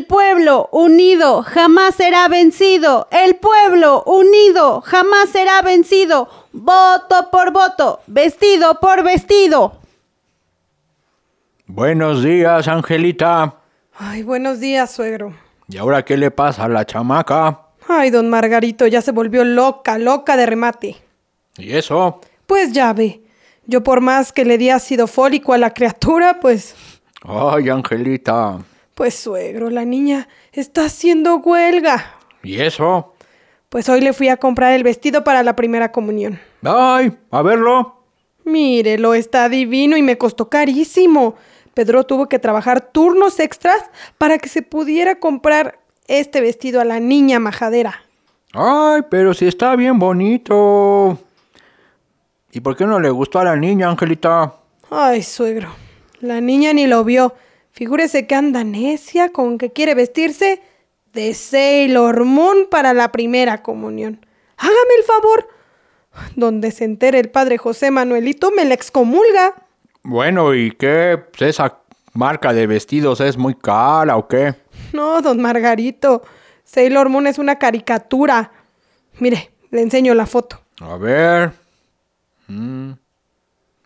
El 0.00 0.06
pueblo 0.06 0.70
unido 0.72 1.42
jamás 1.42 1.94
será 1.94 2.26
vencido. 2.28 3.06
El 3.10 3.36
pueblo 3.36 4.02
unido 4.04 4.80
jamás 4.80 5.28
será 5.28 5.60
vencido. 5.60 6.26
Voto 6.54 7.28
por 7.30 7.52
voto, 7.52 8.00
vestido 8.06 8.80
por 8.80 9.04
vestido. 9.04 9.74
Buenos 11.66 12.22
días, 12.22 12.66
Angelita. 12.66 13.56
Ay, 13.98 14.22
buenos 14.22 14.58
días, 14.58 14.90
suegro. 14.90 15.34
¿Y 15.68 15.76
ahora 15.76 16.02
qué 16.02 16.16
le 16.16 16.30
pasa 16.30 16.64
a 16.64 16.68
la 16.70 16.86
chamaca? 16.86 17.60
Ay, 17.86 18.08
don 18.08 18.30
Margarito 18.30 18.86
ya 18.86 19.02
se 19.02 19.12
volvió 19.12 19.44
loca, 19.44 19.98
loca 19.98 20.38
de 20.38 20.46
remate. 20.46 20.96
¿Y 21.58 21.76
eso? 21.76 22.22
Pues 22.46 22.72
ya 22.72 22.94
ve. 22.94 23.20
Yo 23.66 23.82
por 23.82 24.00
más 24.00 24.32
que 24.32 24.46
le 24.46 24.56
di 24.56 24.70
ácido 24.70 25.06
fólico 25.06 25.52
a 25.52 25.58
la 25.58 25.74
criatura, 25.74 26.40
pues... 26.40 26.74
Ay, 27.22 27.68
Angelita. 27.68 28.60
Pues 29.00 29.14
suegro, 29.14 29.70
la 29.70 29.86
niña 29.86 30.28
está 30.52 30.84
haciendo 30.84 31.36
huelga. 31.36 32.16
¿Y 32.42 32.60
eso? 32.60 33.14
Pues 33.70 33.88
hoy 33.88 34.02
le 34.02 34.12
fui 34.12 34.28
a 34.28 34.36
comprar 34.36 34.74
el 34.74 34.82
vestido 34.82 35.24
para 35.24 35.42
la 35.42 35.56
primera 35.56 35.90
comunión. 35.90 36.38
Ay, 36.62 37.10
a 37.30 37.40
verlo. 37.40 38.04
Mírelo, 38.44 39.14
está 39.14 39.48
divino 39.48 39.96
y 39.96 40.02
me 40.02 40.18
costó 40.18 40.50
carísimo. 40.50 41.36
Pedro 41.72 42.04
tuvo 42.04 42.28
que 42.28 42.38
trabajar 42.38 42.92
turnos 42.92 43.40
extras 43.40 43.82
para 44.18 44.36
que 44.36 44.50
se 44.50 44.60
pudiera 44.60 45.18
comprar 45.18 45.78
este 46.06 46.42
vestido 46.42 46.78
a 46.82 46.84
la 46.84 47.00
niña 47.00 47.38
majadera. 47.38 48.02
Ay, 48.52 49.00
pero 49.10 49.32
si 49.32 49.46
está 49.46 49.76
bien 49.76 49.98
bonito. 49.98 51.18
¿Y 52.52 52.60
por 52.60 52.76
qué 52.76 52.84
no 52.84 53.00
le 53.00 53.08
gustó 53.08 53.38
a 53.38 53.44
la 53.44 53.56
niña, 53.56 53.88
Angelita? 53.88 54.56
Ay, 54.90 55.22
suegro, 55.22 55.70
la 56.20 56.42
niña 56.42 56.74
ni 56.74 56.86
lo 56.86 57.02
vio. 57.02 57.32
Figúrese 57.80 58.26
que 58.26 58.34
anda 58.34 58.62
necia 58.62 59.30
con 59.30 59.56
que 59.56 59.72
quiere 59.72 59.94
vestirse 59.94 60.60
de 61.14 61.32
Sailor 61.32 62.26
Moon 62.26 62.66
para 62.70 62.92
la 62.92 63.10
primera 63.10 63.62
comunión. 63.62 64.26
Hágame 64.58 64.94
el 64.98 65.04
favor. 65.04 65.48
Donde 66.36 66.72
se 66.72 66.84
entere 66.84 67.18
el 67.20 67.30
padre 67.30 67.56
José 67.56 67.90
Manuelito 67.90 68.50
me 68.50 68.66
la 68.66 68.74
excomulga. 68.74 69.54
Bueno, 70.02 70.54
¿y 70.54 70.72
qué? 70.72 71.24
Pues 71.30 71.52
¿Esa 71.52 71.78
marca 72.12 72.52
de 72.52 72.66
vestidos 72.66 73.22
es 73.22 73.38
muy 73.38 73.54
cara 73.54 74.18
o 74.18 74.28
qué? 74.28 74.54
No, 74.92 75.22
don 75.22 75.40
Margarito. 75.40 76.20
Sailor 76.64 77.08
Moon 77.08 77.28
es 77.28 77.38
una 77.38 77.58
caricatura. 77.58 78.52
Mire, 79.20 79.52
le 79.70 79.80
enseño 79.80 80.12
la 80.12 80.26
foto. 80.26 80.60
A 80.80 80.98
ver. 80.98 81.52
Mm. 82.46 82.90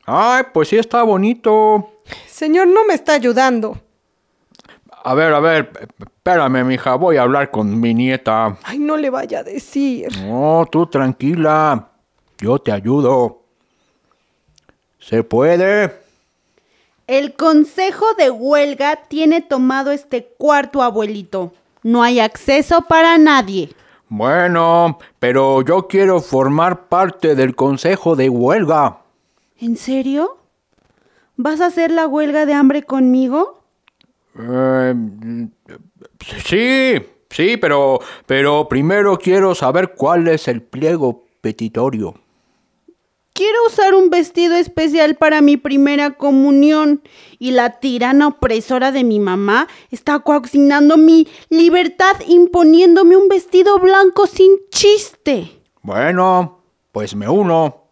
Ay, 0.04 0.46
pues 0.52 0.66
sí 0.66 0.78
está 0.78 1.04
bonito. 1.04 1.92
Señor, 2.26 2.66
no 2.66 2.84
me 2.84 2.94
está 2.94 3.12
ayudando. 3.12 3.83
A 5.06 5.12
ver, 5.12 5.34
a 5.34 5.40
ver, 5.40 5.70
espérame, 5.98 6.64
mija, 6.64 6.94
voy 6.94 7.18
a 7.18 7.22
hablar 7.22 7.50
con 7.50 7.78
mi 7.78 7.92
nieta. 7.92 8.56
Ay, 8.62 8.78
no 8.78 8.96
le 8.96 9.10
vaya 9.10 9.40
a 9.40 9.42
decir. 9.42 10.08
No, 10.22 10.66
tú 10.72 10.86
tranquila. 10.86 11.90
Yo 12.38 12.58
te 12.58 12.72
ayudo. 12.72 13.42
¿Se 14.98 15.22
puede? 15.22 15.94
El 17.06 17.34
consejo 17.34 18.14
de 18.16 18.30
huelga 18.30 18.96
tiene 19.08 19.42
tomado 19.42 19.90
este 19.90 20.24
cuarto, 20.38 20.82
abuelito. 20.82 21.52
No 21.82 22.02
hay 22.02 22.18
acceso 22.20 22.80
para 22.88 23.18
nadie. 23.18 23.74
Bueno, 24.08 24.98
pero 25.18 25.60
yo 25.60 25.86
quiero 25.86 26.22
formar 26.22 26.88
parte 26.88 27.34
del 27.34 27.54
consejo 27.54 28.16
de 28.16 28.30
huelga. 28.30 29.00
¿En 29.60 29.76
serio? 29.76 30.38
¿Vas 31.36 31.60
a 31.60 31.66
hacer 31.66 31.90
la 31.90 32.06
huelga 32.06 32.46
de 32.46 32.54
hambre 32.54 32.84
conmigo? 32.84 33.63
Eh, 34.38 34.94
sí, 36.44 36.94
sí, 37.30 37.56
pero, 37.56 38.00
pero 38.26 38.68
primero 38.68 39.18
quiero 39.18 39.54
saber 39.54 39.94
cuál 39.96 40.28
es 40.28 40.48
el 40.48 40.62
pliego 40.62 41.24
petitorio. 41.40 42.14
Quiero 43.34 43.66
usar 43.66 43.96
un 43.96 44.10
vestido 44.10 44.54
especial 44.54 45.16
para 45.16 45.40
mi 45.40 45.56
primera 45.56 46.12
comunión 46.12 47.02
y 47.40 47.50
la 47.50 47.80
tirana 47.80 48.28
opresora 48.28 48.92
de 48.92 49.02
mi 49.02 49.18
mamá 49.18 49.66
está 49.90 50.20
coaxinando 50.20 50.96
mi 50.96 51.26
libertad 51.48 52.14
imponiéndome 52.28 53.16
un 53.16 53.28
vestido 53.28 53.80
blanco 53.80 54.28
sin 54.28 54.52
chiste. 54.70 55.50
Bueno, 55.82 56.60
pues 56.92 57.16
me 57.16 57.28
uno. 57.28 57.88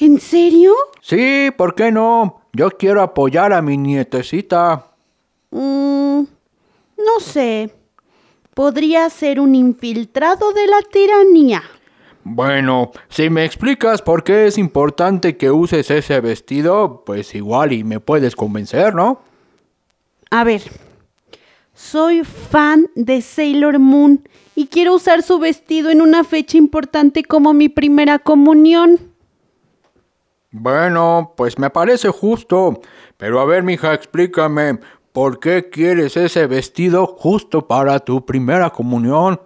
¿En 0.00 0.18
serio? 0.18 0.74
Sí, 1.00 1.52
¿por 1.56 1.76
qué 1.76 1.92
no? 1.92 2.40
Yo 2.52 2.70
quiero 2.70 3.02
apoyar 3.02 3.52
a 3.52 3.62
mi 3.62 3.76
nietecita. 3.76 4.93
Mm, 5.54 6.24
no 6.96 7.20
sé. 7.20 7.70
Podría 8.54 9.08
ser 9.08 9.38
un 9.38 9.54
infiltrado 9.54 10.52
de 10.52 10.66
la 10.66 10.82
tiranía. 10.90 11.62
Bueno, 12.24 12.90
si 13.08 13.30
me 13.30 13.44
explicas 13.44 14.02
por 14.02 14.24
qué 14.24 14.46
es 14.46 14.58
importante 14.58 15.36
que 15.36 15.50
uses 15.50 15.90
ese 15.90 16.20
vestido, 16.20 17.04
pues 17.04 17.34
igual 17.34 17.72
y 17.72 17.84
me 17.84 18.00
puedes 18.00 18.34
convencer, 18.34 18.94
¿no? 18.94 19.20
A 20.30 20.42
ver, 20.42 20.62
soy 21.72 22.24
fan 22.24 22.88
de 22.96 23.20
Sailor 23.20 23.78
Moon 23.78 24.26
y 24.56 24.66
quiero 24.66 24.94
usar 24.94 25.22
su 25.22 25.38
vestido 25.38 25.90
en 25.90 26.00
una 26.00 26.24
fecha 26.24 26.56
importante 26.56 27.22
como 27.22 27.52
mi 27.52 27.68
primera 27.68 28.18
comunión. 28.18 28.98
Bueno, 30.50 31.34
pues 31.36 31.58
me 31.58 31.70
parece 31.70 32.08
justo. 32.08 32.80
Pero 33.16 33.40
a 33.40 33.44
ver, 33.44 33.62
mija, 33.62 33.94
explícame, 33.94 34.78
¿por 35.14 35.38
qué 35.38 35.70
quieres 35.70 36.16
ese 36.16 36.48
vestido 36.48 37.06
justo 37.06 37.68
para 37.68 38.00
tu 38.00 38.26
primera 38.26 38.70
comunión? 38.70 39.40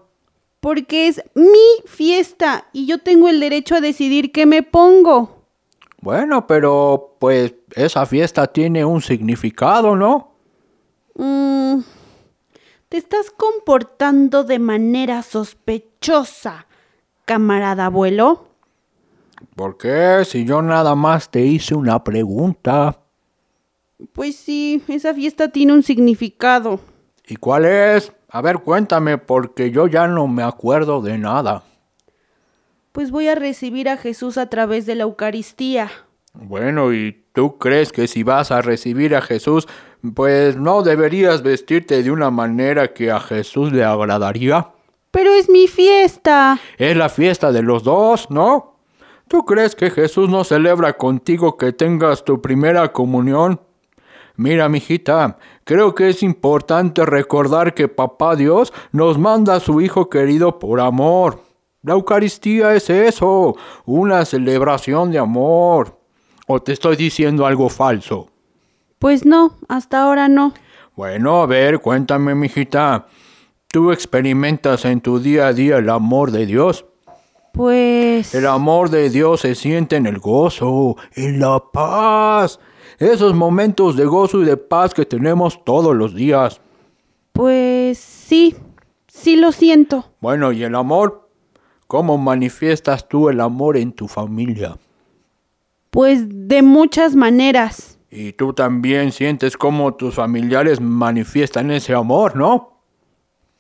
Porque 0.61 1.09
es 1.09 1.23
mi 1.35 1.85
fiesta 1.85 2.69
y 2.73 2.87
yo 2.87 2.99
tengo 3.03 3.29
el 3.29 3.39
derecho 3.39 3.77
a 3.77 3.83
decidir 3.83 4.33
qué 4.33 4.47
me 4.47 4.63
pongo. 4.63 5.45
Bueno, 6.01 6.47
pero 6.47 7.17
pues 7.21 7.55
esa 7.75 8.07
fiesta 8.07 8.47
tiene 8.47 8.83
un 8.83 9.03
significado, 9.03 9.95
¿no? 9.95 10.33
Mm, 11.15 11.81
te 12.89 12.97
estás 12.97 13.31
comportando 13.31 14.45
de 14.45 14.59
manera 14.59 15.23
sospechosa, 15.23 16.67
camarada 17.27 17.87
abuelo. 17.87 18.49
¿Por 19.55 19.77
qué? 19.77 20.23
Si 20.25 20.47
yo 20.47 20.63
nada 20.63 20.95
más 20.95 21.31
te 21.31 21.45
hice 21.45 21.75
una 21.75 22.03
pregunta. 22.03 22.99
Pues 24.13 24.37
sí, 24.37 24.83
esa 24.89 25.13
fiesta 25.13 25.49
tiene 25.49 25.73
un 25.73 25.83
significado. 25.83 26.81
¿Y 27.27 27.37
cuál 27.37 27.65
es? 27.65 28.13
A 28.31 28.41
ver, 28.41 28.59
cuéntame, 28.59 29.19
porque 29.19 29.71
yo 29.71 29.87
ya 29.87 30.07
no 30.07 30.29
me 30.29 30.43
acuerdo 30.43 31.03
de 31.03 31.19
nada. 31.19 31.63
Pues 32.93 33.11
voy 33.11 33.29
a 33.29 33.35
recibir 33.35 33.89
a 33.89 33.97
Jesús 33.97 34.39
a 34.39 34.49
través 34.49 34.87
de 34.87 34.95
la 34.95 35.05
Eucaristía. 35.05 35.91
Bueno, 36.33 36.93
¿y 36.93 37.25
tú 37.33 37.59
crees 37.59 37.91
que 37.91 38.07
si 38.07 38.23
vas 38.23 38.51
a 38.51 38.63
recibir 38.63 39.17
a 39.17 39.23
Jesús, 39.23 39.67
pues 40.15 40.57
no 40.57 40.83
deberías 40.83 41.43
vestirte 41.43 42.03
de 42.03 42.11
una 42.11 42.31
manera 42.31 42.93
que 42.93 43.11
a 43.11 43.19
Jesús 43.19 43.73
le 43.73 43.83
agradaría? 43.83 44.69
Pero 45.11 45.33
es 45.33 45.49
mi 45.49 45.67
fiesta. 45.67 46.61
Es 46.77 46.97
la 46.97 47.09
fiesta 47.09 47.51
de 47.51 47.63
los 47.63 47.83
dos, 47.83 48.31
¿no? 48.31 48.77
¿Tú 49.27 49.45
crees 49.45 49.75
que 49.75 49.91
Jesús 49.91 50.29
no 50.29 50.45
celebra 50.45 50.93
contigo 50.97 51.57
que 51.57 51.73
tengas 51.73 52.25
tu 52.25 52.41
primera 52.41 52.93
comunión? 52.93 53.61
Mira, 54.39 54.69
mijita, 54.69 55.37
creo 55.65 55.97
que 55.97 56.11
es 56.11 56.23
importante 56.23 57.05
recordar 57.05 57.75
que 57.75 57.89
Papá 57.89 58.37
Dios 58.37 58.73
nos 58.93 59.19
manda 59.19 59.57
a 59.57 59.61
su 59.61 59.81
Hijo 59.81 60.09
querido 60.09 60.61
por 60.61 60.79
amor. 60.79 61.43
La 61.83 61.95
Eucaristía 61.95 62.73
es 62.73 62.89
eso, 62.89 63.57
una 63.85 64.25
celebración 64.25 65.11
de 65.11 65.19
amor. 65.19 65.99
¿O 66.47 66.63
te 66.63 66.73
estoy 66.73 66.95
diciendo 66.95 67.47
algo 67.47 67.69
falso? 67.69 68.31
Pues 69.01 69.27
no, 69.27 69.57
hasta 69.69 70.05
ahora 70.05 70.29
no. 70.29 70.55
Bueno, 70.95 71.43
a 71.43 71.47
ver, 71.47 71.81
cuéntame, 71.81 72.37
mijita. 72.37 73.07
¿Tú 73.67 73.91
experimentas 73.91 74.85
en 74.85 75.01
tu 75.01 75.19
día 75.19 75.49
a 75.49 75.53
día 75.53 75.79
el 75.79 75.91
amor 75.91 76.31
de 76.31 76.47
Dios? 76.47 76.85
Pues... 77.53 78.33
El 78.37 78.47
amor 78.47 78.91
de 78.91 79.11
Dios 79.11 79.41
se 79.41 79.57
siente 79.57 79.97
en 79.97 80.07
el 80.07 80.21
gozo, 80.21 80.95
en 81.17 81.41
la 81.41 81.61
paz. 81.73 82.61
Esos 82.99 83.33
momentos 83.35 83.97
de 83.97 84.05
gozo 84.05 84.43
y 84.43 84.45
de 84.45 84.57
paz 84.57 84.93
que 84.93 85.07
tenemos 85.07 85.65
todos 85.65 85.95
los 85.95 86.15
días. 86.15 86.61
Pues 87.33 87.99
sí, 87.99 88.57
sí 89.07 89.37
lo 89.37 89.53
siento. 89.53 90.07
Bueno, 90.21 90.51
¿y 90.51 90.65
el 90.65 90.75
amor? 90.75 91.29
¿Cómo 91.87 92.19
manifiestas 92.19 93.09
tú 93.09 93.29
el 93.29 93.41
amor 93.41 93.77
en 93.77 93.93
tu 93.93 94.09
familia? 94.09 94.77
Pues 95.91 96.25
de 96.29 96.63
muchas 96.63 97.15
maneras. 97.15 97.99
Y 98.11 98.33
tú 98.33 98.53
también 98.53 99.13
sientes 99.13 99.57
cómo 99.57 99.95
tus 99.95 100.17
familiares 100.17 100.81
manifiestan 100.81 101.71
ese 101.71 101.95
amor, 101.95 102.37
¿no? 102.37 102.81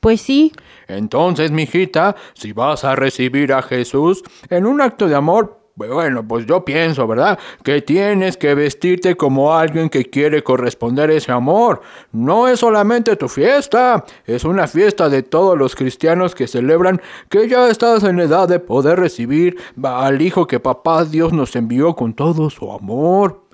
Pues 0.00 0.20
sí. 0.20 0.52
Entonces, 0.87 1.50
mijita, 1.50 2.17
si 2.35 2.52
vas 2.52 2.85
a 2.85 2.96
recibir 2.96 3.52
a 3.52 3.62
Jesús 3.62 4.23
en 4.50 4.67
un 4.67 4.81
acto 4.81 5.06
de 5.06 5.14
amor, 5.14 5.58
bueno, 5.87 6.27
pues 6.27 6.47
yo 6.47 6.65
pienso, 6.65 7.07
¿verdad? 7.07 7.39
Que 7.63 7.81
tienes 7.83 8.37
que 8.37 8.55
vestirte 8.55 9.17
como 9.17 9.55
alguien 9.55 9.89
que 9.89 10.05
quiere 10.05 10.43
corresponder 10.43 11.11
ese 11.11 11.31
amor. 11.31 11.83
No 12.11 12.49
es 12.49 12.61
solamente 12.61 13.15
tu 13.17 13.29
fiesta, 13.29 14.05
es 14.27 14.45
una 14.45 14.67
fiesta 14.67 15.09
de 15.09 15.23
todos 15.23 15.57
los 15.57 15.77
cristianos 15.77 16.35
que 16.35 16.49
celebran 16.49 17.01
que 17.29 17.49
ya 17.49 17.69
estás 17.69 18.03
en 18.03 18.19
edad 18.19 18.49
de 18.49 18.59
poder 18.59 18.99
recibir 18.99 19.57
al 19.83 20.21
Hijo 20.21 20.47
que 20.47 20.59
papá 20.59 21.05
Dios 21.05 21.33
nos 21.33 21.55
envió 21.55 21.95
con 21.95 22.15
todo 22.15 22.51
su 22.51 22.73
amor. 22.73 23.45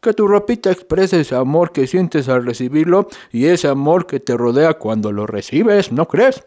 Que 0.00 0.12
tu 0.12 0.28
ropita 0.28 0.70
exprese 0.70 1.20
ese 1.20 1.34
amor 1.34 1.72
que 1.72 1.86
sientes 1.86 2.28
al 2.28 2.46
recibirlo 2.46 3.08
y 3.32 3.46
ese 3.46 3.68
amor 3.68 4.06
que 4.06 4.20
te 4.20 4.36
rodea 4.36 4.74
cuando 4.74 5.10
lo 5.10 5.26
recibes, 5.26 5.90
¿no 5.90 6.06
crees? 6.06 6.44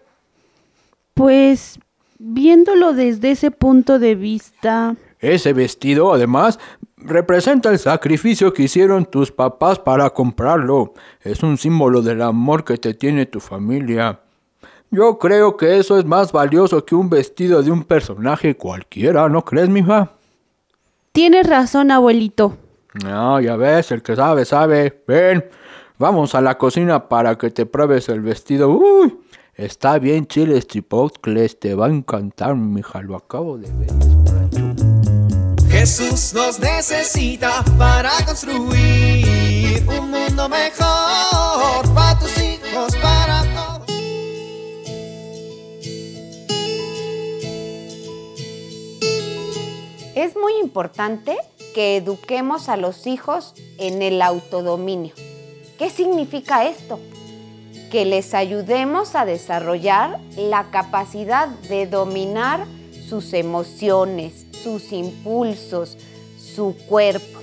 Pues 1.13 1.77
viéndolo 2.17 2.93
desde 2.93 3.31
ese 3.31 3.51
punto 3.51 3.99
de 3.99 4.15
vista... 4.15 4.95
Ese 5.21 5.53
vestido, 5.53 6.11
además, 6.13 6.59
representa 6.97 7.69
el 7.69 7.77
sacrificio 7.77 8.51
que 8.53 8.63
hicieron 8.63 9.05
tus 9.05 9.31
papás 9.31 9.77
para 9.77 10.09
comprarlo. 10.09 10.93
Es 11.21 11.43
un 11.43 11.57
símbolo 11.57 12.01
del 12.01 12.23
amor 12.23 12.63
que 12.63 12.77
te 12.77 12.95
tiene 12.95 13.27
tu 13.27 13.39
familia. 13.39 14.19
Yo 14.89 15.19
creo 15.19 15.55
que 15.55 15.77
eso 15.77 15.97
es 15.99 16.05
más 16.05 16.31
valioso 16.31 16.83
que 16.83 16.95
un 16.95 17.09
vestido 17.09 17.61
de 17.61 17.71
un 17.71 17.83
personaje 17.83 18.57
cualquiera, 18.57 19.29
¿no 19.29 19.45
crees, 19.45 19.69
mija? 19.69 20.11
Tienes 21.11 21.47
razón, 21.47 21.91
abuelito. 21.91 22.57
No, 23.03 23.39
ya 23.39 23.55
ves, 23.55 23.91
el 23.91 24.01
que 24.01 24.15
sabe, 24.15 24.43
sabe. 24.43 25.03
Ven, 25.07 25.45
vamos 25.97 26.35
a 26.35 26.41
la 26.41 26.57
cocina 26.57 27.07
para 27.07 27.37
que 27.37 27.51
te 27.51 27.65
pruebes 27.65 28.09
el 28.09 28.21
vestido. 28.21 28.69
Uy, 28.69 29.17
está 29.55 29.99
bien 29.99 30.25
chiles 30.25 30.67
chipotles, 30.67 31.59
te 31.59 31.75
va 31.75 31.85
a 31.85 31.89
encantar, 31.89 32.55
mija, 32.55 33.01
lo 33.01 33.15
acabo 33.15 33.57
de 33.57 33.71
ver. 33.71 34.30
Jesús 35.71 36.33
nos 36.33 36.59
necesita 36.59 37.63
para 37.77 38.11
construir 38.25 39.83
un 39.87 40.11
mundo 40.11 40.49
mejor 40.49 41.93
para 41.95 42.19
tus 42.19 42.37
hijos, 42.37 42.95
para 42.97 43.41
todos. 43.55 43.89
Es 50.13 50.35
muy 50.35 50.53
importante 50.61 51.37
que 51.73 51.95
eduquemos 51.97 52.67
a 52.67 52.75
los 52.75 53.07
hijos 53.07 53.53
en 53.77 54.01
el 54.01 54.21
autodominio. 54.21 55.13
¿Qué 55.79 55.89
significa 55.89 56.65
esto? 56.65 56.99
Que 57.89 58.03
les 58.05 58.33
ayudemos 58.33 59.15
a 59.15 59.23
desarrollar 59.23 60.19
la 60.35 60.69
capacidad 60.69 61.47
de 61.47 61.87
dominar 61.87 62.67
sus 63.07 63.33
emociones, 63.33 64.45
sus 64.61 64.91
impulsos, 64.91 65.97
su 66.37 66.75
cuerpo. 66.87 67.39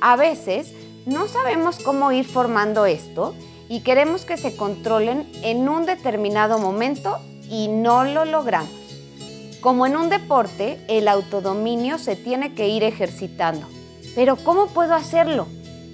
A 0.00 0.16
veces 0.16 0.72
no 1.06 1.28
sabemos 1.28 1.78
cómo 1.78 2.12
ir 2.12 2.24
formando 2.24 2.86
esto 2.86 3.34
y 3.68 3.80
queremos 3.80 4.24
que 4.24 4.36
se 4.36 4.56
controlen 4.56 5.30
en 5.42 5.68
un 5.68 5.86
determinado 5.86 6.58
momento 6.58 7.18
y 7.48 7.68
no 7.68 8.04
lo 8.04 8.24
logramos. 8.24 8.70
Como 9.60 9.86
en 9.86 9.96
un 9.96 10.08
deporte, 10.08 10.80
el 10.88 11.06
autodominio 11.06 11.98
se 11.98 12.16
tiene 12.16 12.54
que 12.54 12.68
ir 12.68 12.82
ejercitando. 12.82 13.66
Pero 14.14 14.36
¿cómo 14.36 14.68
puedo 14.68 14.94
hacerlo? 14.94 15.46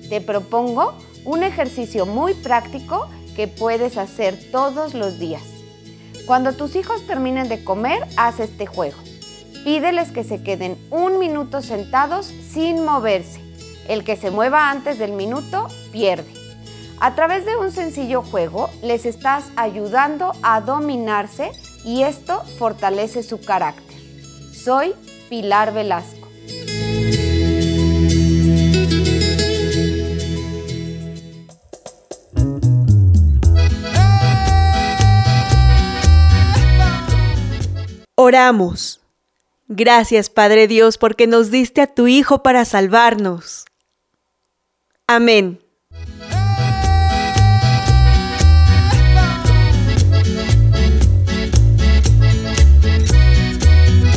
Te 0.09 0.21
propongo 0.21 0.95
un 1.25 1.43
ejercicio 1.43 2.07
muy 2.07 2.35
práctico 2.35 3.09
que 3.35 3.49
puedes 3.49 3.97
hacer 3.97 4.39
todos 4.51 4.95
los 4.95 5.19
días. 5.19 5.43
Cuando 6.27 6.53
tus 6.53 6.77
hijos 6.77 7.07
terminen 7.07 7.49
de 7.49 7.63
comer, 7.63 8.07
haz 8.17 8.41
este 8.41 8.67
juego. 8.67 8.97
Pídeles 9.67 10.13
que 10.13 10.23
se 10.23 10.45
queden 10.45 10.79
un 10.93 11.19
minuto 11.19 11.61
sentados 11.61 12.27
sin 12.27 12.85
moverse. 12.85 13.41
El 13.89 14.05
que 14.05 14.15
se 14.15 14.31
mueva 14.31 14.71
antes 14.71 14.97
del 14.97 15.11
minuto 15.11 15.67
pierde. 15.91 16.33
A 17.01 17.17
través 17.17 17.45
de 17.47 17.57
un 17.57 17.73
sencillo 17.73 18.23
juego 18.23 18.71
les 18.81 19.05
estás 19.05 19.51
ayudando 19.57 20.31
a 20.45 20.61
dominarse 20.61 21.51
y 21.85 22.05
esto 22.05 22.45
fortalece 22.61 23.25
su 23.25 23.41
carácter. 23.41 23.99
Soy 24.53 24.95
Pilar 25.29 25.75
Velasco. 25.75 26.29
Oramos. 38.15 39.01
Gracias, 39.69 40.31
Padre 40.31 40.69
Dios, 40.69 40.97
porque 40.97 41.27
nos 41.27 41.51
diste 41.51 41.81
a 41.81 41.87
tu 41.89 42.07
Hijo 42.07 42.43
para 42.43 42.65
salvarnos. 42.65 43.65
Amén. 45.09 45.61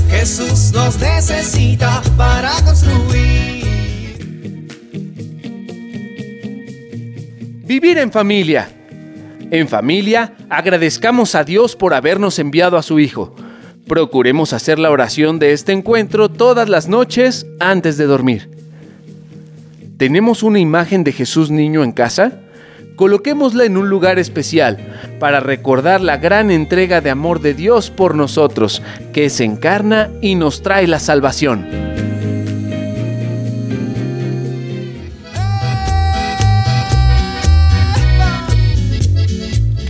Jesús 0.10 0.72
nos 0.74 1.00
necesita 1.00 2.01
para 2.15 2.51
construir. 2.65 3.60
Vivir 7.63 7.98
en 7.98 8.12
familia. 8.12 8.70
En 9.51 9.68
familia, 9.68 10.36
agradezcamos 10.50 11.34
a 11.34 11.44
Dios 11.44 11.75
por 11.75 11.94
habernos 11.94 12.38
enviado 12.38 12.77
a 12.77 12.84
su 12.84 13.00
Hijo. 13.00 13.36
Procuremos 13.89 14.53
hacer 14.53 14.77
la 14.77 14.91
oración 14.91 15.39
de 15.39 15.51
este 15.51 15.72
encuentro 15.72 16.29
todas 16.29 16.69
las 16.69 16.88
noches 16.88 17.48
antes 17.60 17.98
de 17.98 18.05
dormir. 18.05 18.48
¿Tenemos 19.98 20.43
una 20.43 20.60
imagen 20.60 21.03
de 21.03 21.12
Jesús 21.12 21.50
niño 21.50 21.84
en 21.84 21.91
casa? 21.91 22.34
Coloquémosla 22.96 23.65
en 23.65 23.77
un 23.77 23.89
lugar 23.89 24.19
especial 24.19 24.77
para 25.19 25.39
recordar 25.39 26.01
la 26.01 26.17
gran 26.17 26.51
entrega 26.51 27.01
de 27.01 27.10
amor 27.10 27.41
de 27.41 27.55
Dios 27.55 27.89
por 27.89 28.13
nosotros, 28.13 28.84
que 29.12 29.31
se 29.31 29.43
encarna 29.43 30.12
y 30.22 30.36
nos 30.36 30.62
trae 30.62 30.86
la 30.86 31.00
salvación. 31.00 31.65